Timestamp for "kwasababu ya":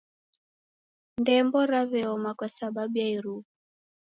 2.37-3.07